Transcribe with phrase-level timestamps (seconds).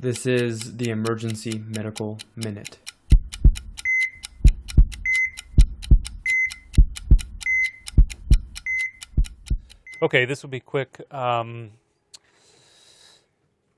[0.00, 2.78] This is the Emergency Medical Minute.
[10.00, 11.02] Okay, this will be quick.
[11.12, 11.72] Um,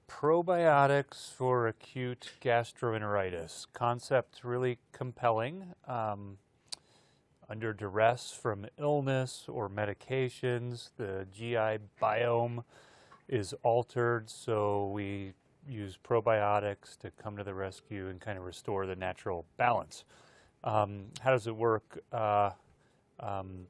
[0.08, 3.66] probiotics for acute gastroenteritis.
[3.72, 5.74] Concept really compelling.
[5.88, 6.38] Um,
[7.50, 12.62] under duress from illness or medications, the GI biome
[13.26, 15.32] is altered, so we
[15.68, 20.04] use probiotics to come to the rescue and kind of restore the natural balance.
[20.64, 22.50] Um, how does it work uh,
[23.20, 23.66] um,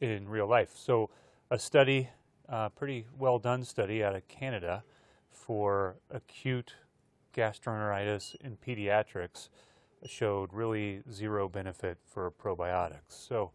[0.00, 0.72] in real life?
[0.74, 1.10] So,
[1.50, 2.08] a study,
[2.48, 4.82] a pretty well done study out of Canada
[5.30, 6.74] for acute
[7.34, 9.48] gastroenteritis in pediatrics
[10.06, 13.00] showed really zero benefit for probiotics.
[13.10, 13.52] So,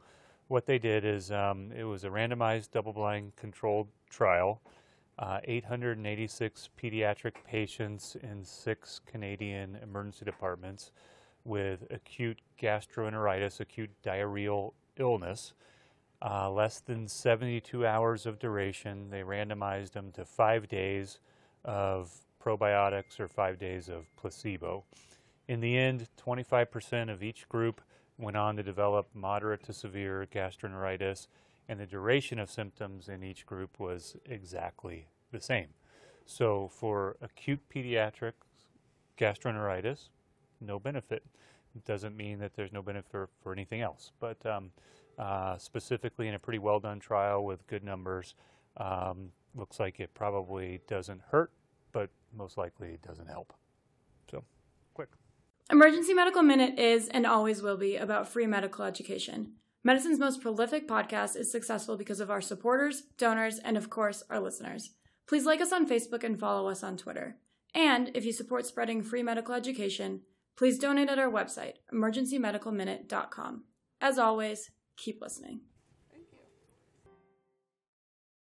[0.48, 4.62] what they did is um, it was a randomized double blind controlled trial.
[5.20, 10.92] Uh, 886 pediatric patients in six Canadian emergency departments
[11.44, 15.54] with acute gastroenteritis, acute diarrheal illness,
[16.22, 19.10] uh, less than 72 hours of duration.
[19.10, 21.20] They randomized them to five days
[21.66, 22.12] of
[22.44, 24.84] probiotics or five days of placebo.
[25.48, 27.82] In the end, 25% of each group
[28.18, 31.28] went on to develop moderate to severe gastroenteritis,
[31.68, 35.68] and the duration of symptoms in each group was exactly the same.
[36.26, 38.34] So, for acute pediatric
[39.18, 40.10] gastroenteritis,
[40.60, 41.24] no benefit.
[41.76, 44.72] It doesn't mean that there's no benefit for, for anything else, but um,
[45.18, 48.36] uh, specifically in a pretty well done trial with good numbers,
[48.78, 51.52] um, looks like it probably doesn't hurt,
[51.92, 53.54] but most likely doesn't help.
[54.30, 54.44] So,
[54.94, 55.10] quick.
[55.72, 59.54] Emergency Medical Minute is and always will be about free medical education.
[59.84, 64.40] Medicine's most prolific podcast is successful because of our supporters, donors, and of course, our
[64.40, 64.92] listeners.
[65.28, 67.38] Please like us on Facebook and follow us on Twitter.
[67.74, 70.22] And if you support spreading free medical education,
[70.56, 73.64] please donate at our website, emergencymedicalminute.com.
[74.00, 75.62] As always, keep listening.